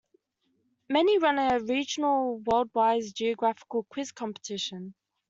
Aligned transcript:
Many 0.89 1.19
run 1.19 1.37
a 1.37 1.59
regional 1.59 2.39
Worldwise 2.39 3.13
geographical 3.13 3.83
quiz 3.83 4.11
competition. 4.11 4.95